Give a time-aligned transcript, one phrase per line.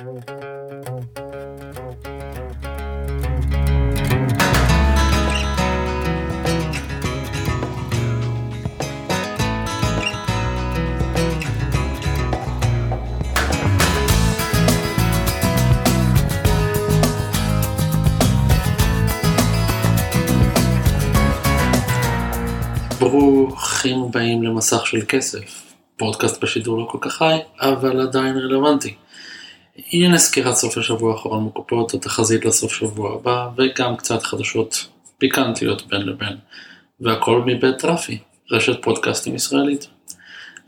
[0.00, 0.12] ברוכים
[24.02, 28.94] הבאים למסך של כסף, פודקאסט בשידור לא כל כך חי, אבל עדיין רלוונטי.
[29.76, 34.88] הנה סקירת סוף השבוע האחרון מקופות, התחזית לסוף שבוע הבא, וגם קצת חדשות
[35.18, 36.36] פיקנטיות בין לבין.
[37.00, 38.18] והכל מבית רפי,
[38.50, 39.86] רשת פודקאסטים ישראלית.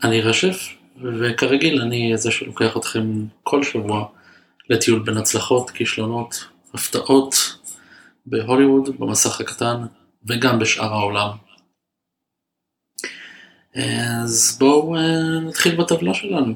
[0.03, 0.69] אני רשף,
[1.01, 4.07] וכרגיל אני זה שלוקח אתכם כל שבוע
[4.69, 7.35] לטיול בין הצלחות, כישלונות, הפתעות
[8.25, 9.81] בהוליווד, במסך הקטן,
[10.27, 11.29] וגם בשאר העולם.
[13.75, 16.53] אז בואו אה, נתחיל בטבלה שלנו.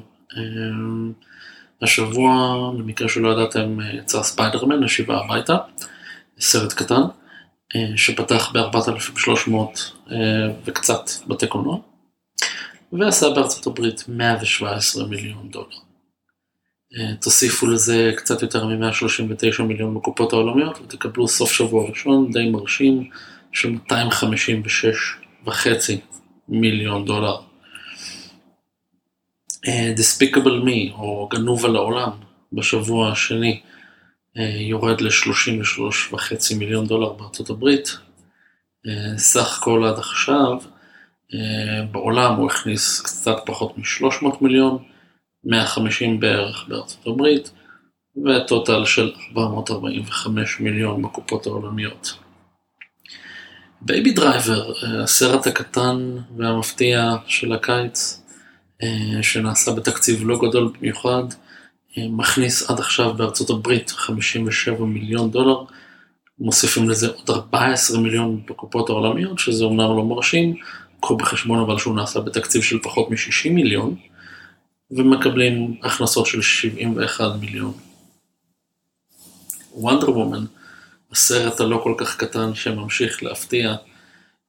[1.82, 5.56] אה, השבוע, במקרה שלא ידעתם, יצא ספיידרמן, השיבה הביתה,
[6.40, 7.02] סרט קטן,
[7.76, 9.52] אה, שפתח ב-4300
[10.64, 11.78] וקצת בתי קולנוע,
[12.92, 15.76] ועשה בארצות הברית 117 מיליון דולר.
[17.20, 23.10] תוסיפו לזה קצת יותר מ-139 מיליון בקופות העולמיות ותקבלו סוף שבוע ראשון די מרשים
[23.52, 25.16] של 256
[25.46, 26.00] וחצי
[26.48, 27.36] מיליון דולר.
[29.66, 32.10] Uh, Despicable Me, או גנוב על העולם,
[32.52, 33.60] בשבוע השני,
[34.36, 37.96] uh, יורד ל-33.5 מיליון דולר בארצות הברית.
[38.86, 40.58] Uh, סך הכל עד עכשיו,
[41.90, 44.78] בעולם הוא הכניס קצת פחות מ-300 מיליון,
[45.44, 47.50] 150 בערך בארצות הברית,
[48.24, 52.14] ו total של 445 מיליון בקופות העולמיות.
[53.80, 58.27] Baby Driver, אה, הסרט הקטן והמפתיע של הקיץ, אה,
[59.22, 61.22] שנעשה בתקציב לא גדול במיוחד,
[61.98, 65.64] אה, מכניס עד עכשיו בארצות הברית 57 מיליון דולר,
[66.38, 70.56] מוסיפים לזה עוד 14 מיליון בקופות העולמיות, שזה אומנם לא מרשים,
[71.00, 73.94] קחו בחשבון אבל שהוא נעשה בתקציב של פחות מ-60 מיליון,
[74.90, 77.72] ומקבלים הכנסות של 71 מיליון.
[79.72, 80.44] וונדר וומן
[81.12, 83.74] הסרט הלא כל כך קטן שממשיך להפתיע,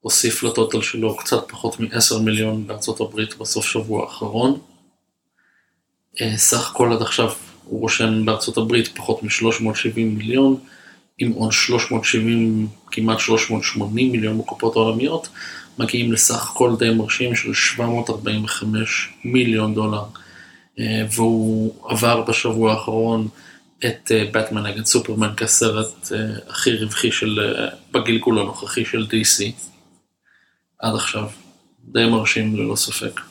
[0.02, 2.68] הוסיף לטוטל שלו קצת פחות מ-10 מיליון
[3.00, 4.60] הברית בסוף שבוע האחרון.
[6.22, 7.32] אה, סך הכל עד עכשיו
[7.66, 8.26] הוא רושם
[8.58, 10.58] הברית פחות מ-370 מיליון,
[11.18, 15.30] עם עוד 370, כמעט 380 מיליון בקופות העולמיות,
[15.80, 20.04] מגיעים לסך הכל די מרשים של 745 מיליון דולר.
[20.80, 23.28] אה, והוא עבר בשבוע האחרון
[23.86, 26.18] את באטמן אה, נגד סופרמן כסרט אה,
[26.50, 27.56] הכי רווחי של,
[27.92, 29.44] בגלגול הנוכחי של DC
[30.80, 31.30] עד עכשיו.
[31.84, 33.22] די מרשים ללא ספק.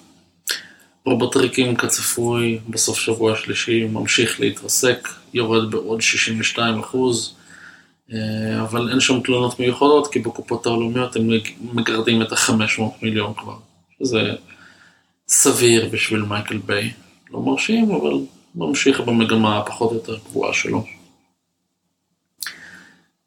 [1.04, 7.34] רובוטריקים כצפוי בסוף שבוע השלישי ממשיך להתרסק, יורד בעוד 62 אחוז,
[8.60, 13.56] אבל אין שם תלונות מיוחדות כי בקופות העולמיות הם מגרדים את ה-500 מיליון כבר,
[13.98, 14.20] שזה
[15.28, 16.92] סביר בשביל מייקל ביי.
[17.30, 18.12] לא מרשים, אבל
[18.54, 20.97] ממשיך במגמה הפחות או יותר קבועה שלו.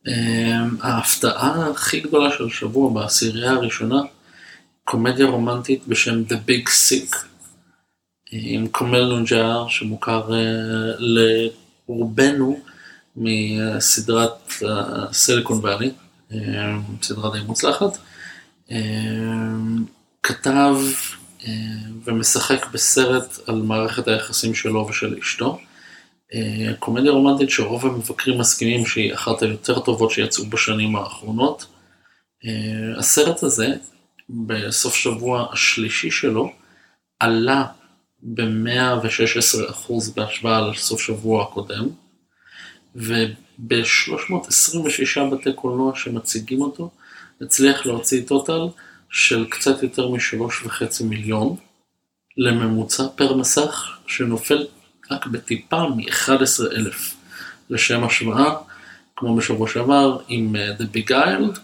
[0.08, 4.02] אמ, ההפתעה הכי גדולה של השבוע בעשירייה הראשונה,
[4.84, 7.16] קומדיה רומנטית בשם The Big Sick,
[8.32, 10.94] עם קומל נונג'אר שמוכר אה,
[11.88, 12.60] לרובנו
[13.16, 14.54] מסדרת
[15.12, 15.92] סיליקון ואלי,
[16.32, 16.38] אמ,
[17.02, 17.98] סדרה די מוצלחת.
[18.72, 19.86] אמ,
[20.24, 20.76] כתב
[21.48, 21.54] אה,
[22.06, 25.60] ומשחק בסרט על מערכת היחסים שלו ושל אשתו.
[26.34, 31.66] אה, קומדיה רומנטית שרוב המבקרים מסכימים שהיא אחת היותר טובות שיצאו בשנים האחרונות.
[32.46, 32.52] אה,
[32.98, 33.68] הסרט הזה,
[34.30, 36.52] בסוף שבוע השלישי שלו,
[37.20, 37.66] עלה
[38.24, 41.88] ב-116% בהשוואה לסוף שבוע הקודם,
[42.96, 46.92] וב-326 בתי קולנוע שמציגים אותו,
[47.42, 48.68] הצליח להוציא טוטל
[49.10, 51.56] של קצת יותר משלוש וחצי מיליון
[52.38, 54.66] לממוצע פר מסך שנופל
[55.12, 57.16] רק בטיפה מ-11 אלף.
[57.70, 58.54] לשם השוואה,
[59.16, 61.60] כמו בשבוע שעבר עם uh, The Beguiled,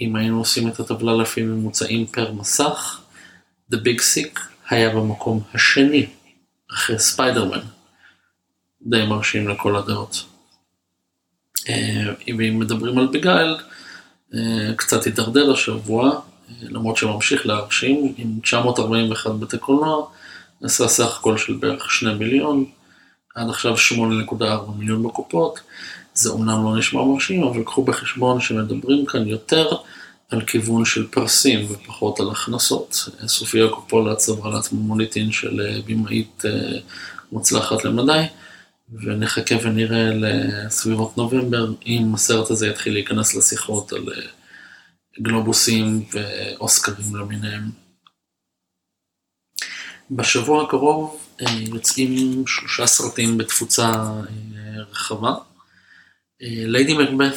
[0.00, 3.00] אם היינו עושים את הטבלה לפי ממוצעים פר מסך,
[3.72, 6.06] The Big Sick היה במקום השני
[6.70, 7.60] אחרי ספיידרמן.
[8.82, 10.24] די מרשים לכל הדעות.
[11.58, 11.70] Uh,
[12.28, 13.62] אם מדברים על Beguiled,
[14.32, 14.36] uh,
[14.76, 16.20] קצת הידרדר השבוע,
[16.62, 20.08] למרות שממשיך להרשים, עם 941 בתי קולנוע,
[20.60, 22.64] נעשה סך הכל של בערך 2 מיליון,
[23.38, 24.44] עד עכשיו 8.4
[24.78, 25.60] מיליון בקופות,
[26.14, 29.68] זה אומנם לא נשמע מרשים, אבל קחו בחשבון שמדברים כאן יותר
[30.28, 33.08] על כיוון של פרסים ופחות על הכנסות.
[33.26, 36.78] סופיה קופולה צברה לעצמו מוניטין של אה, במאית אה,
[37.32, 38.22] מוצלחת למדי,
[38.92, 44.22] ונחכה ונראה לסביבות נובמבר, אם הסרט הזה יתחיל להיכנס לשיחות על אה,
[45.22, 47.87] גלובוסים ואוסקרים למיניהם.
[50.10, 55.34] בשבוע הקרוב אה, יוצאים שלושה סרטים בתפוצה אה, רחבה.
[56.40, 57.34] ליידי מקבת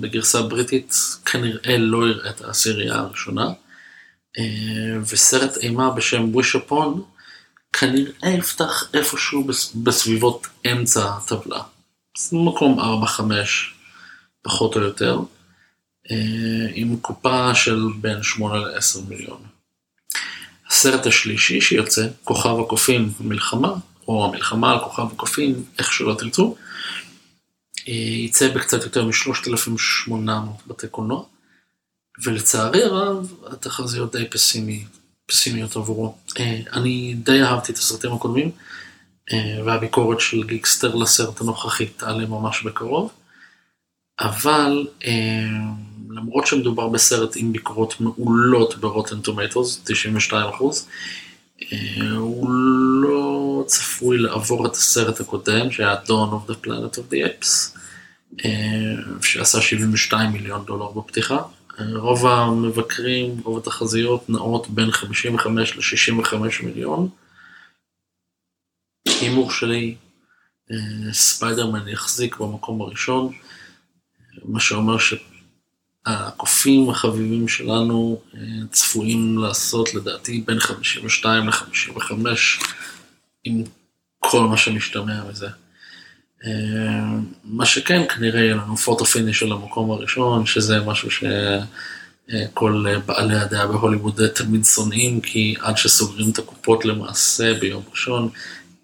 [0.00, 0.94] בגרסה בריטית
[1.24, 3.46] כנראה לא יראה את העשירייה הראשונה,
[5.10, 7.04] וסרט אימה בשם וויש אפון
[7.72, 11.62] כנראה יפתח איפשהו בסביבות אמצע הטבלה.
[12.32, 13.22] מקום 4-5
[14.42, 15.18] פחות או יותר,
[16.10, 19.42] אה, עם קופה של בין 8 ל-10 מיליון.
[20.82, 23.74] הסרט השלישי שיוצא, כוכב הקופים המלחמה,
[24.08, 26.56] או המלחמה על כוכב הקופים, איך שלא תרצו,
[27.88, 30.12] אה, יצא בקצת יותר מ-3,800
[30.66, 31.24] בתי קולנוע,
[32.24, 34.88] ולצערי הרב התחזיות די פסימיות.
[35.26, 36.14] פסימיות עבורו.
[36.38, 38.50] אה, אני די אהבתי את הסרטים הקודמים,
[39.32, 43.10] אה, והביקורת של גיקסטר לסרט הנוכחי תעלה ממש בקרוב,
[44.22, 45.46] אבל אה,
[46.10, 50.50] למרות שמדובר בסרט עם ביקורות מעולות ברוטן טומטוס, 92
[52.16, 52.50] הוא
[53.02, 57.78] לא צפוי לעבור את הסרט הקודם, שהיה Dawn of the Planet of the Apes,
[59.22, 61.38] שעשה 72 מיליון דולר בפתיחה.
[61.94, 67.08] רוב המבקרים, רוב התחזיות נעות בין 55 ל-65 מיליון.
[69.20, 69.96] הימור שלי,
[70.70, 73.32] אה, ספיידרמן יחזיק במקום הראשון,
[74.44, 78.40] מה שאומר שהקופים החביבים שלנו אה,
[78.70, 82.12] צפויים לעשות לדעתי בין 52 ל-55
[83.44, 83.64] עם
[84.18, 85.48] כל מה שמשתמע מזה.
[86.44, 86.50] אה,
[87.44, 93.66] מה שכן, כנראה יהיה לנו photo finish של המקום הראשון, שזה משהו שכל בעלי הדעה
[93.66, 98.28] בהוליווד תמיד שונאים, כי עד שסוגרים את הקופות למעשה ביום ראשון,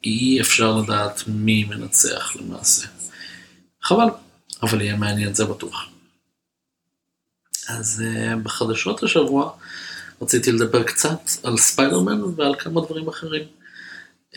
[0.04, 2.86] אי אפשר לדעת מי מנצח למעשה.
[3.82, 4.08] חבל,
[4.62, 5.88] אבל יהיה מעניין זה בטוח.
[7.69, 9.52] אז אה, בחדשות השבוע
[10.22, 13.43] רציתי לדבר קצת על ספיידרמן ועל כמה דברים אחרים.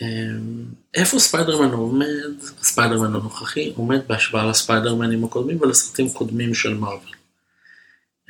[0.00, 0.64] אמ,
[0.94, 7.10] איפה ספיידרמן עומד, ספיידרמן הנוכחי, עומד בהשוואה לספיידרמנים הקודמים ולסרטים קודמים של מארוול.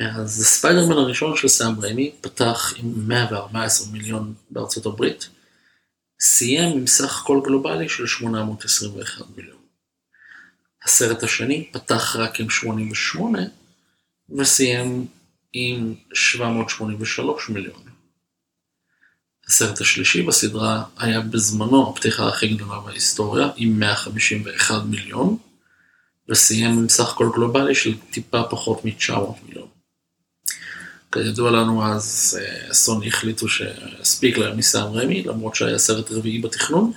[0.00, 5.28] אז ספיידרמן הראשון של סאם ריימי פתח עם 114 מיליון בארצות הברית,
[6.20, 9.61] סיים עם סך הכל גלובלי של 821 מיליון.
[10.84, 13.38] הסרט השני פתח רק עם 88
[14.38, 15.06] וסיים
[15.52, 17.82] עם 783 מיליון.
[19.46, 25.36] הסרט השלישי בסדרה היה בזמנו הפתיחה הכי גדולה בהיסטוריה, עם 151 מיליון,
[26.28, 29.68] וסיים עם סך הכל גלובלי של טיפה פחות מ-900 מיליון.
[31.12, 36.92] כידוע לנו אז אה, סוני החליטו שהספיק להם מסם ריימי, למרות שהיה סרט רביעי בתכנון,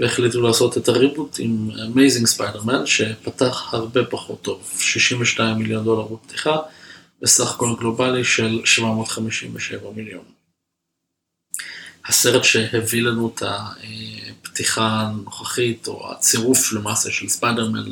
[0.00, 6.02] והחליטו לעשות את ה reboot עם Amazing Spider-Man, שפתח הרבה פחות טוב, 62 מיליון דולר
[6.02, 6.56] בפתיחה,
[7.22, 10.24] בסך הכל גלובלי של 757 מיליון.
[12.06, 17.84] הסרט שהביא לנו את הפתיחה הנוכחית, או הצירוף למעשה של ספיידרמן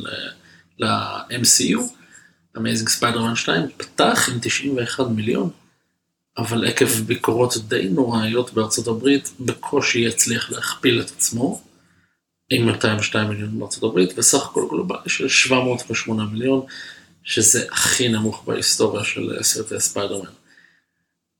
[0.78, 1.80] ל-MCU,
[2.56, 5.50] Amazing Spider-Man 2, פתח עם 91 מיליון,
[6.38, 11.67] אבל עקב ביקורות די נוראיות בארצות הברית, בקושי יצליח להכפיל את עצמו,
[12.50, 16.66] עם 202 מיליון בארצות הברית, וסך הכל גלובלי של 708 מיליון,
[17.22, 20.30] שזה הכי נמוך בהיסטוריה של סרטי ספיידרמן.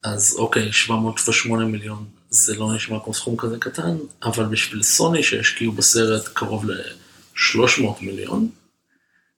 [0.04, 5.72] אז אוקיי, 708 מיליון זה לא נשמע כמו סכום כזה קטן, אבל בשביל סוני שהשקיעו
[5.72, 8.48] בסרט קרוב ל-300 מיליון,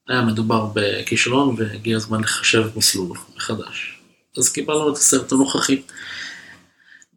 [0.08, 4.00] היה מדובר בכישלון והגיע הזמן לחשב מסלול מחדש.
[4.38, 5.82] אז קיבלנו את הסרט הנוכחי.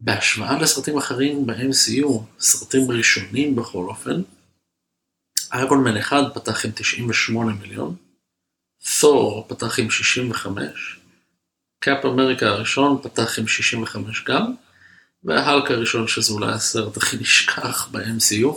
[0.02, 4.22] בהשוואה לסרטים אחרים ב-MCU, סרטים ראשונים בכל אופן,
[5.54, 7.96] Iron Man 1 פתח עם 98 מיליון,
[9.00, 11.00] תור פתח עם 65,
[11.80, 14.54] קאפ אמריקה הראשון פתח עם 65 גם,
[15.24, 18.48] וההלק הראשון שזה אולי הסרט הכי נשכח ב-MCU,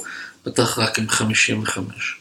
[0.42, 2.20] פתח רק עם 55.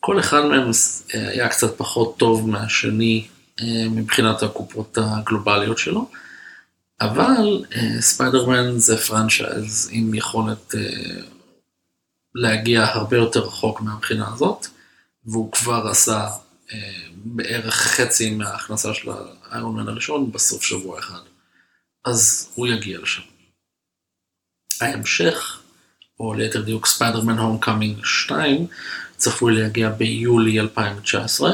[0.00, 0.70] כל אחד מהם
[1.12, 3.26] היה קצת פחות טוב מהשני
[3.60, 6.10] אה, מבחינת הקופות הגלובליות שלו,
[7.00, 11.33] אבל אה, ספיידרמן זה franchise עם יכולת אה,
[12.34, 14.66] להגיע הרבה יותר רחוק מהבחינה הזאת,
[15.24, 16.28] והוא כבר עשה
[17.14, 19.10] בערך חצי מההכנסה של
[19.44, 21.20] ה Iron Man הראשון בסוף שבוע אחד.
[22.04, 23.22] אז הוא יגיע לשם.
[24.80, 25.60] ההמשך,
[26.20, 28.66] או ליתר דיוק ספיידרמן Homecoming 2,
[29.16, 31.50] צפוי להגיע ביולי 2019,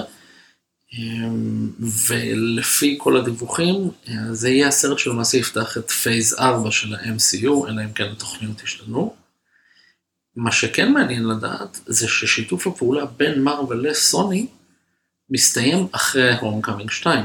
[0.93, 1.71] אמ,
[2.07, 3.91] ולפי כל הדיווחים,
[4.33, 9.20] זה יהיה הסרט שלמעשה יפתח את phase 4 של ה-MCU, אלא אם כן התוכניות ישתנו.
[10.37, 14.47] מה שכן מעניין לדעת זה ששיתוף הפעולה בין מארוול לסוני
[15.31, 17.25] מסתיים אחרי Homecoming 2.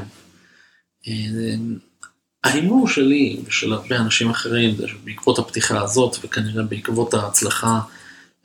[2.44, 7.80] ההימור שלי ושל הרבה אנשים אחרים זה שבעקבות הפתיחה הזאת וכנראה בעקבות ההצלחה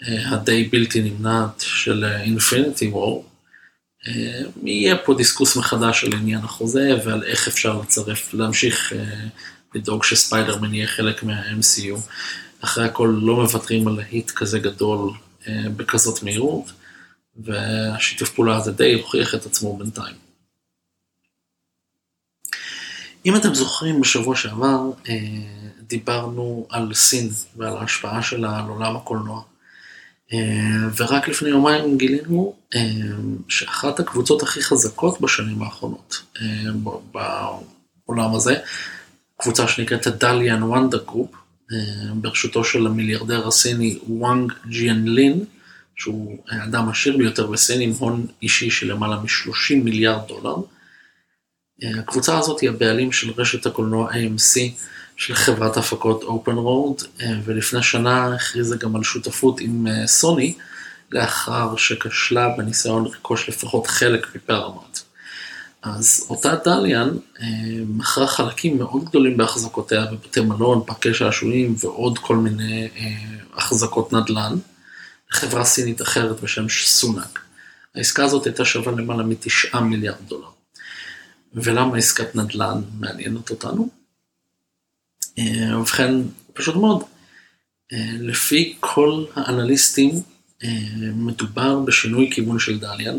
[0.03, 3.25] אה, הדי בלתי נמנעת של Infinity אה, War,
[4.05, 4.11] אה,
[4.63, 8.93] יהיה פה discuss מחדש על עניין החוזה ועל איך אפשר לצרף, להמשיך
[9.75, 11.97] לדאוג שספיידרמן יהיה חלק מה-MCU.
[12.61, 16.73] אחרי הכל לא מוותרים על היט כזה גדול uh, בכזאת מהירות,
[17.37, 20.17] והשיתוף פעולה הזה די הוכיח את עצמו בינתיים.
[23.27, 25.17] אם אתם זוכרים, בשבוע שעבר אה,
[25.81, 29.43] דיברנו על סין ועל ההשפעה שלה על עולם הקולנוע.
[30.33, 30.39] אה,
[30.97, 32.81] ורק לפני יומיים גילינו אה,
[33.49, 36.23] שאחת הקבוצות הכי חזקות בשנים האחרונות
[37.13, 38.55] בעולם הזה,
[39.37, 41.31] קבוצה שנקראת הדליאן וונדה גרופ,
[42.15, 45.45] בראשותו של המיליארדר הסיני וואנג ג'יאן לין,
[45.97, 50.57] שהוא האדם העשיר ביותר בסין עם הון אישי של למעלה מ-30 מיליארד דולר.
[51.99, 54.59] הקבוצה הזאת היא הבעלים של רשת הקולנוע AMC
[55.17, 60.55] של חברת הפקות Open Road, ולפני שנה הכריזה גם על שותפות עם אה, סוני,
[61.13, 64.99] לאחר שכשלה בניסיון לרכוש לפחות חלק מפרמונט.
[65.83, 67.09] אז אותה דליאן
[67.41, 67.47] אה,
[67.89, 73.17] מכרה חלקים מאוד גדולים בהחזקותיה בבתי מלון, פארקי שעשועים ועוד כל מיני אה,
[73.55, 74.59] החזקות נדל"ן,
[75.33, 77.41] לחברה סינית אחרת בשם סונאק.
[77.95, 80.49] העסקה הזאת הייתה שווה למעלה מתשעה מיליארד דולר.
[81.55, 83.89] ולמה עסקת נדל"ן מעניינת אותנו?
[85.39, 86.15] אה, ובכן,
[86.53, 87.05] פשוט מאוד,
[88.19, 90.11] לפי כל האנליסטים,
[91.15, 93.19] מדובר בשינוי כיוון של דליאן,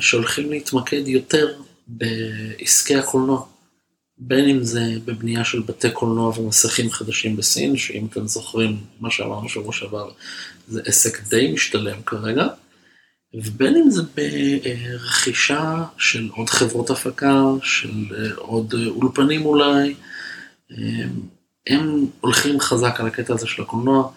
[0.00, 1.54] שהולכים להתמקד יותר
[1.86, 3.46] בעסקי הקולנוע.
[4.18, 9.48] בין אם זה בבנייה של בתי קולנוע ומסכים חדשים בסין, שאם אתם זוכרים מה שאמרנו
[9.48, 10.10] שבוע שעבר,
[10.68, 12.46] זה עסק די משתלם כרגע,
[13.34, 19.94] ובין אם זה ברכישה של עוד חברות הפקה, של אה, עוד אה, אולפנים אולי,
[20.70, 21.04] אה,
[21.66, 24.10] הם הולכים חזק על הקטע הזה של הקולנוע,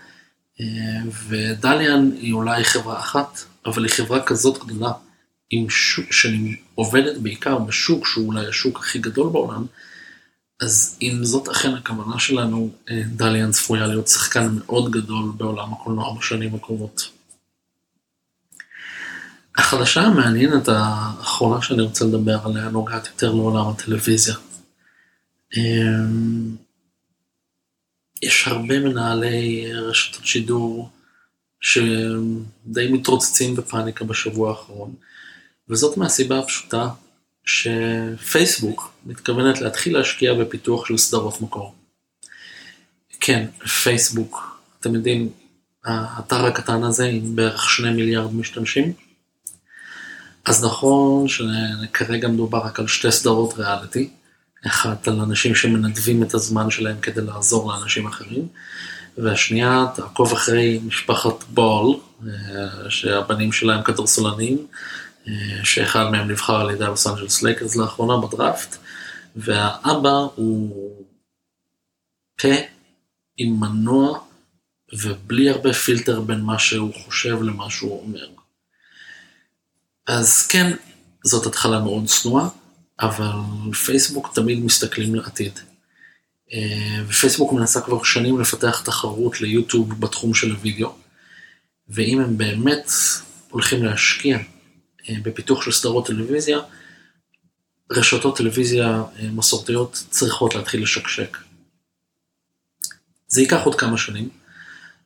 [1.28, 4.92] ודליאן היא אולי חברה אחת, אבל היא חברה כזאת גדולה,
[5.50, 9.66] עם שוק, שאני עובדת בעיקר בשוק שהוא אולי השוק הכי גדול בעולם,
[10.62, 16.56] אז אם זאת אכן הכוונה שלנו, דליאן צפויה להיות שחקן מאוד גדול בעולם הקולנוע בשנים
[16.56, 17.10] הקרובות.
[19.58, 24.36] החדשה המעניינת האחרונה שאני רוצה לדבר עליה נוגעת יותר לעולם הטלוויזיה.
[25.58, 26.56] אמ,
[28.22, 30.90] יש הרבה מנהלי רשתות שידור
[31.60, 34.94] שדי מתרוצצים בפאניקה בשבוע האחרון,
[35.70, 36.90] וזאת מהסיבה הפשוטה
[37.46, 41.76] שפייסבוק מתכוונת להתחיל להשקיע בפיתוח של סדרות מקור.
[43.20, 43.46] כן,
[43.84, 45.30] פייסבוק, אתם יודעים,
[45.86, 48.94] האתר הקטן הזה עם בערך שני מיליארד משתמשים,
[50.46, 54.10] אז נכון שכרגע מדובר רק על שתי סדרות ריאליטי,
[54.68, 58.48] אחת על אנשים שמנדבים את הזמן שלהם כדי לעזור לאנשים אחרים,
[59.18, 61.96] והשנייה תעקוב אחרי משפחת בול,
[62.28, 64.68] אה, שהבנים שלהם כדורסלנים,
[65.64, 68.78] שאחד מהם נבחר על ידי הלוס אנג'לס לייקרס לאחרונה בדראפט,
[69.36, 71.06] והאבא הוא
[72.42, 72.54] פה
[73.38, 74.20] עם מנוע
[74.94, 78.28] ובלי הרבה פילטר בין מה שהוא חושב למה שהוא אומר.
[80.08, 80.72] אז כן,
[81.24, 82.50] זאת התחלה מאוד צנועה,
[83.00, 83.32] אבל
[83.86, 85.60] פייסבוק תמיד מסתכלים לעתיד.
[86.54, 90.96] אה, ופייסבוק מנסה כבר שנים לפתח תחרות ליוטיוב בתחום של הוידאו,
[91.90, 92.92] ואם הם באמת
[93.50, 94.44] הולכים להשקיע אה,
[95.10, 96.60] בפיתוח של סדרות טלוויזיה,
[97.92, 101.38] רשתות טלוויזיה אה, מסורתיות צריכות להתחיל לשקשק.
[103.28, 104.30] זה ייקח עוד כמה שנים,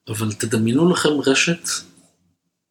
[0.08, 1.68] אבל תדמיינו לכם רשת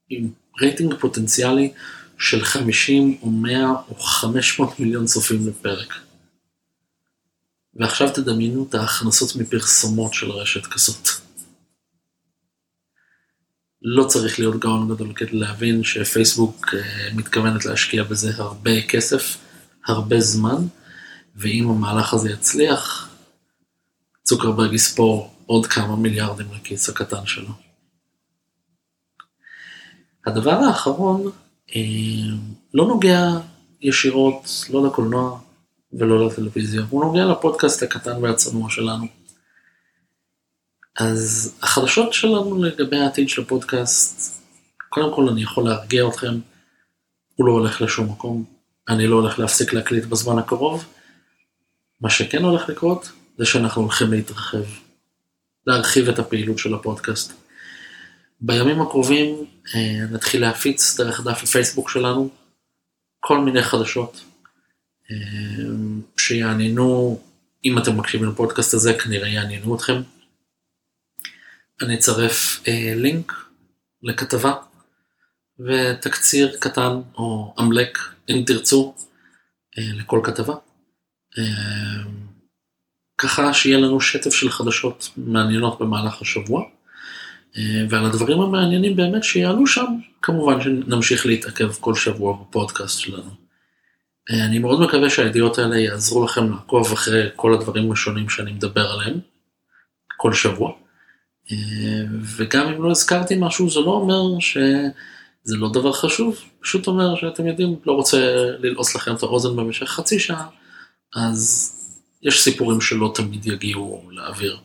[0.08, 0.30] עם
[0.60, 1.72] רייטינג פוטנציאלי
[2.18, 5.94] של 50 או 100 או 500 מיליון צופים לפרק.
[7.74, 11.08] ועכשיו תדמיינו את ההכנסות מפרסומות של רשת כזאת.
[13.82, 19.36] לא צריך להיות גאון גדול כדי להבין שפייסבוק אה, מתכוונת להשקיע בזה הרבה כסף,
[19.86, 20.66] הרבה זמן,
[21.36, 23.08] ואם המהלך הזה יצליח,
[24.22, 27.52] צוקרברג יספור עוד כמה מיליארדים לכיס הקטן שלו.
[30.26, 31.30] הדבר האחרון
[31.76, 31.80] אה,
[32.74, 33.28] לא נוגע
[33.80, 35.40] ישירות, לא לקולנוע
[35.92, 39.17] ולא לטלוויזיה, הוא נוגע לפודקאסט הקטן והצנוע שלנו.
[40.98, 44.42] אז החדשות שלנו לגבי העתיד של הפודקאסט,
[44.88, 46.38] קודם כל אני יכול להרגיע אתכם,
[47.34, 48.44] הוא לא הולך לשום מקום,
[48.88, 50.84] אני לא הולך להפסיק להקליט בזמן הקרוב.
[52.00, 54.64] מה שכן הולך לקרות, זה שאנחנו הולכים להתרחב,
[55.66, 57.32] להרחיב את הפעילות של הפודקאסט.
[58.40, 62.28] בימים הקרובים אה, נתחיל להפיץ דרך דף הפייסבוק שלנו
[63.20, 64.24] כל מיני חדשות
[65.10, 65.16] אה,
[66.16, 67.20] שיעניינו,
[67.64, 70.02] אם אתם מקשיבים לפודקאסט הזה, כנראה יעניינו אתכם.
[71.82, 73.32] אני אצרף אה, לינק
[74.02, 74.54] לכתבה
[75.58, 78.94] ותקציר קטן או אמלק, אם תרצו,
[79.76, 80.54] לכל כתבה.
[83.18, 86.64] ככה שיהיה לנו שטף של חדשות מעניינות במהלך השבוע.
[87.56, 89.86] אה, ועל הדברים המעניינים באמת שיעלו שם,
[90.22, 93.30] כמובן שנמשיך להתעכב כל שבוע בפודקאסט שלנו.
[94.30, 98.86] אה, אני מאוד מקווה שהידיעות האלה יעזרו לכם לעקוב אחרי כל הדברים השונים שאני מדבר
[98.86, 99.20] עליהם,
[100.16, 100.72] כל שבוע.
[101.52, 102.02] אה,
[102.36, 107.46] וגם אם לא הזכרתי משהו, זה לא אומר שזה לא דבר חשוב, פשוט אומר שאתם
[107.46, 108.18] יודעים, לא רוצה
[108.58, 110.48] ללעוס לכם את האוזן במשך חצי שעה,
[111.14, 111.74] אז
[112.22, 114.58] יש סיפורים שלא תמיד יגיעו לאוויר.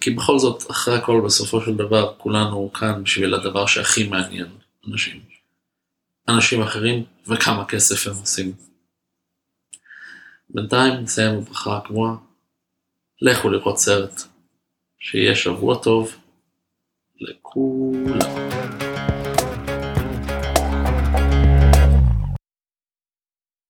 [0.00, 4.46] כי בכל זאת, אחרי הכל, בסופו של דבר, כולנו כאן בשביל הדבר שהכי מעניין
[4.88, 5.20] אנשים.
[6.28, 8.52] אנשים אחרים וכמה כסף הם עושים.
[10.50, 12.14] בינתיים נסיים בברכה הקבועה,
[13.22, 14.22] לכו לראות סרט,
[14.98, 16.16] שיהיה שבוע טוב
[17.20, 18.85] לכולם.